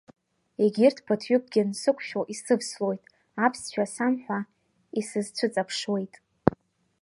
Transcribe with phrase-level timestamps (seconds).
[0.63, 3.03] Егьырҭ ԥыҭҩыкгьы нсықәшәо исывслоит,
[3.45, 4.39] аԥсшәа самҳәа,
[4.99, 6.13] исызцәыҵԥшуеит.